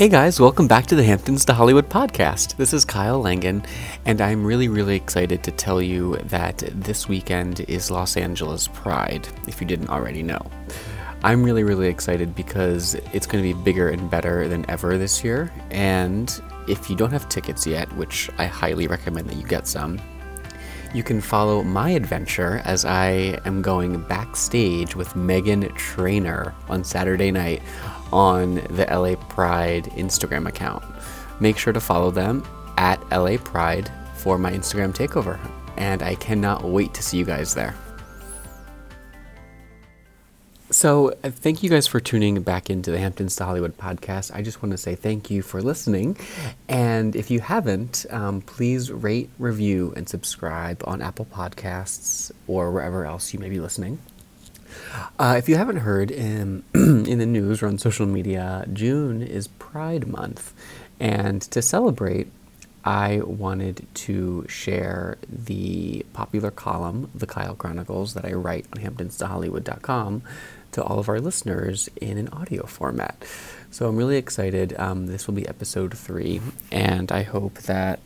[0.00, 2.56] Hey guys, welcome back to the Hamptons to Hollywood podcast.
[2.56, 3.62] This is Kyle Langen,
[4.06, 9.28] and I'm really, really excited to tell you that this weekend is Los Angeles Pride,
[9.46, 10.40] if you didn't already know.
[11.22, 15.22] I'm really, really excited because it's going to be bigger and better than ever this
[15.22, 19.66] year, and if you don't have tickets yet, which I highly recommend that you get
[19.68, 20.00] some,
[20.94, 27.30] you can follow my adventure as I am going backstage with Meghan Trainor on Saturday
[27.30, 27.62] night
[28.12, 30.84] on the LA Pride Instagram account.
[31.40, 32.44] Make sure to follow them
[32.76, 35.38] at LA Pride for my Instagram takeover,
[35.76, 37.74] and I cannot wait to see you guys there.
[40.72, 44.30] So, uh, thank you guys for tuning back into the Hamptons to Hollywood podcast.
[44.32, 46.16] I just want to say thank you for listening.
[46.68, 53.04] And if you haven't, um, please rate, review, and subscribe on Apple Podcasts or wherever
[53.04, 53.98] else you may be listening.
[55.18, 59.48] Uh, if you haven't heard in, in the news or on social media, June is
[59.48, 60.52] Pride Month.
[60.98, 62.30] And to celebrate,
[62.84, 70.22] I wanted to share the popular column, The Kyle Chronicles, that I write on hamptonstohollywood.com
[70.72, 73.24] to all of our listeners in an audio format.
[73.70, 74.74] So I'm really excited.
[74.78, 76.40] Um, this will be episode three,
[76.72, 78.00] and I hope that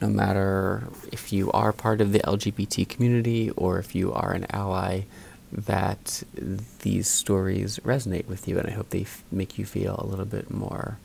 [0.00, 4.46] no matter if you are part of the LGBT community or if you are an
[4.50, 5.02] ally,
[5.52, 6.22] that
[6.80, 10.24] these stories resonate with you, and I hope they f- make you feel a little
[10.24, 10.98] bit more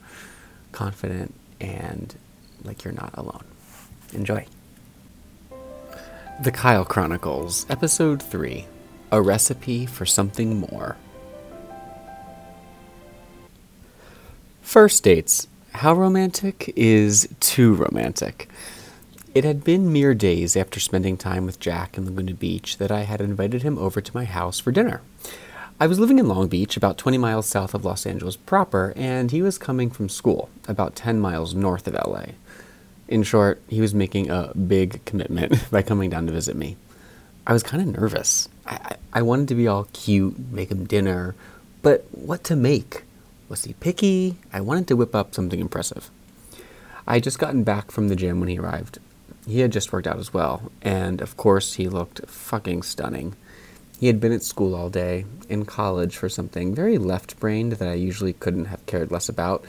[0.71, 2.13] confident and
[2.63, 3.43] like you're not alone.
[4.13, 4.45] Enjoy.
[6.41, 8.65] The Kyle Chronicles, Episode 3
[9.11, 10.97] A Recipe for Something More.
[14.61, 15.47] First dates.
[15.73, 18.49] How romantic is too romantic?
[19.35, 23.01] It had been mere days after spending time with Jack in Laguna Beach that I
[23.01, 25.01] had invited him over to my house for dinner.
[25.79, 29.31] I was living in Long Beach, about 20 miles south of Los Angeles proper, and
[29.31, 32.25] he was coming from school, about 10 miles north of LA.
[33.07, 36.77] In short, he was making a big commitment by coming down to visit me.
[37.47, 38.49] I was kind of nervous.
[38.67, 41.33] I, I wanted to be all cute, make him dinner,
[41.81, 43.01] but what to make?
[43.49, 44.37] Was he picky?
[44.53, 46.11] I wanted to whip up something impressive.
[47.07, 48.99] I had just gotten back from the gym when he arrived.
[49.47, 53.35] He had just worked out as well, and of course, he looked fucking stunning.
[53.99, 57.87] He had been at school all day, in college for something very left brained that
[57.87, 59.63] I usually couldn't have cared less about,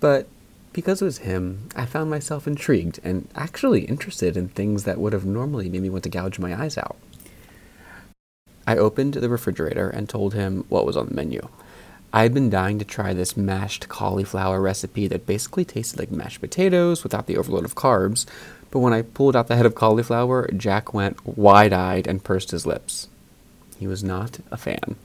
[0.00, 0.26] but
[0.72, 5.12] because it was him, I found myself intrigued and actually interested in things that would
[5.12, 6.96] have normally made me want to gouge my eyes out.
[8.66, 11.48] I opened the refrigerator and told him what was on the menu.
[12.12, 16.40] I had been dying to try this mashed cauliflower recipe that basically tasted like mashed
[16.40, 18.24] potatoes without the overload of carbs,
[18.70, 22.50] but when I pulled out the head of cauliflower, Jack went wide eyed and pursed
[22.50, 23.08] his lips.
[23.78, 24.96] He was not a fan.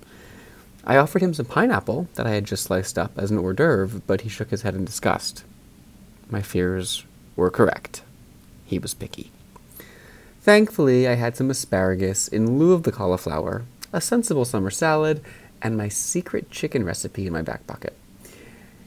[0.85, 4.01] I offered him some pineapple that I had just sliced up as an hors d'oeuvre,
[4.05, 5.45] but he shook his head in disgust.
[6.29, 8.01] My fears were correct.
[8.65, 9.31] He was picky.
[10.41, 13.63] Thankfully, I had some asparagus in lieu of the cauliflower,
[13.93, 15.21] a sensible summer salad,
[15.61, 17.95] and my secret chicken recipe in my back pocket.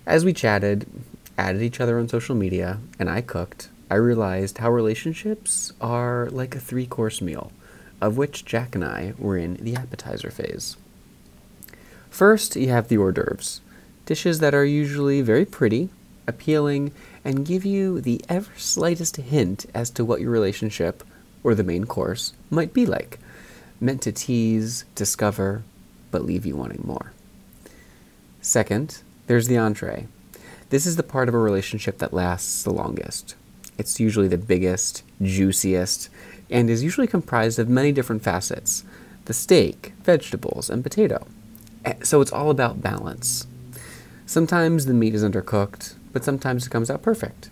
[0.05, 0.87] As we chatted,
[1.39, 6.57] added each other on social media, and I cooked, I realized how relationships are like
[6.57, 7.53] a three course meal,
[8.01, 10.77] of which Jack and I were in the appetizer phase.
[12.11, 13.61] First, you have the hors d'oeuvres,
[14.05, 15.91] dishes that are usually very pretty,
[16.27, 16.93] appealing,
[17.25, 21.05] and give you the ever slightest hint as to what your relationship,
[21.45, 23.21] or the main course, might be like,
[23.81, 25.63] meant to tease, discover,
[26.11, 27.13] but leave you wanting more.
[28.41, 30.07] Second, there's the entree.
[30.71, 33.37] This is the part of a relationship that lasts the longest.
[33.79, 36.09] It's usually the biggest, juiciest,
[36.51, 38.85] and is usually comprised of many different facets
[39.27, 41.27] the steak, vegetables, and potato.
[41.85, 43.47] Eh, so it's all about balance.
[44.25, 47.51] Sometimes the meat is undercooked, but sometimes it comes out perfect.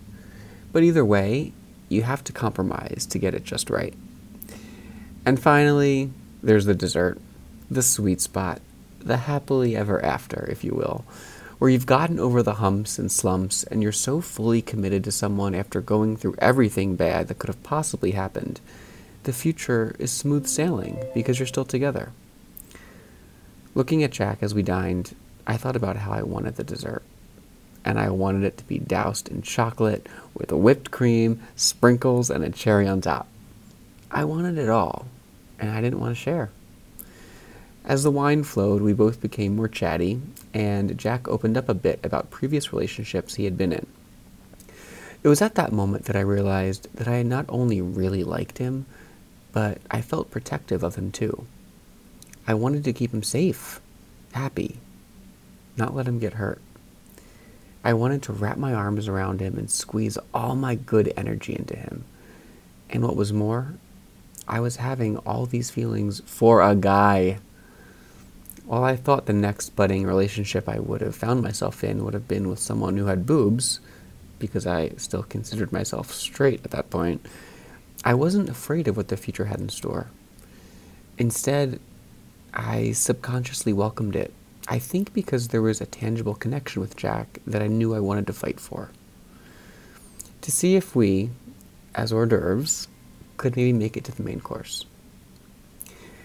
[0.71, 1.51] But either way,
[1.89, 3.93] you have to compromise to get it just right.
[5.25, 6.11] And finally,
[6.41, 7.19] there's the dessert,
[7.69, 8.61] the sweet spot,
[8.99, 11.03] the happily ever after, if you will
[11.57, 15.55] where you've gotten over the humps and slumps and you're so fully committed to someone
[15.55, 18.59] after going through everything bad that could have possibly happened,
[19.23, 22.11] the future is smooth sailing because you're still together.
[23.73, 25.15] Looking at Jack as we dined,
[25.47, 27.03] I thought about how I wanted the dessert.
[27.83, 32.49] And I wanted it to be doused in chocolate with whipped cream, sprinkles, and a
[32.49, 33.27] cherry on top.
[34.09, 35.05] I wanted it all,
[35.59, 36.49] and I didn't want to share.
[37.85, 40.19] As the wine flowed, we both became more chatty,
[40.55, 43.85] and Jack opened up a bit about previous relationships he had been in.
[45.21, 48.87] It was at that moment that I realized that I not only really liked him,
[49.51, 51.45] but I felt protective of him too.
[52.47, 53.79] I wanted to keep him safe,
[54.31, 54.79] happy,
[55.77, 56.61] not let him get hurt.
[57.83, 61.75] I wanted to wrap my arms around him and squeeze all my good energy into
[61.75, 62.03] him.
[62.89, 63.75] And what was more,
[64.47, 67.37] I was having all these feelings for a guy.
[68.65, 72.27] While I thought the next budding relationship I would have found myself in would have
[72.27, 73.79] been with someone who had boobs,
[74.39, 77.23] because I still considered myself straight at that point,
[78.03, 80.07] I wasn't afraid of what the future had in store.
[81.19, 81.79] Instead,
[82.53, 84.33] I subconsciously welcomed it.
[84.67, 88.25] I think because there was a tangible connection with Jack that I knew I wanted
[88.27, 88.89] to fight for.
[90.41, 91.29] To see if we,
[91.93, 92.87] as hors d'oeuvres,
[93.37, 94.85] could maybe make it to the main course.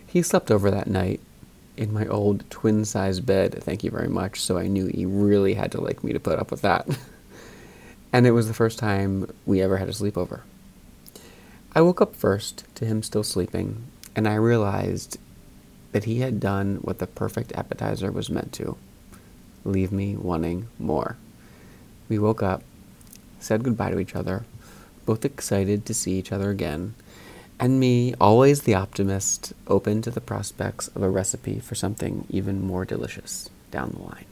[0.07, 1.21] He slept over that night
[1.81, 5.55] in my old twin size bed, thank you very much, so I knew he really
[5.55, 6.87] had to like me to put up with that.
[8.12, 10.43] and it was the first time we ever had a sleepover.
[11.75, 13.85] I woke up first to him still sleeping,
[14.15, 15.17] and I realized
[15.93, 18.77] that he had done what the perfect appetizer was meant to
[19.65, 21.17] leave me wanting more.
[22.11, 22.62] We woke up,
[23.38, 24.44] said goodbye to each other,
[25.06, 26.94] both excited to see each other again,
[27.61, 32.67] and me, always the optimist, open to the prospects of a recipe for something even
[32.67, 34.25] more delicious down the line.